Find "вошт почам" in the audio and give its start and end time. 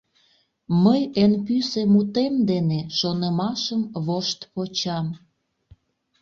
4.05-5.07